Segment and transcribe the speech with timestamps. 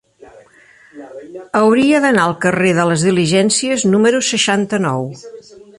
[1.59, 5.11] Hauria d'anar al carrer de les Diligències número seixanta-nou.